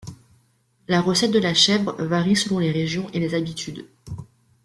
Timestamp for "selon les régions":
2.35-3.07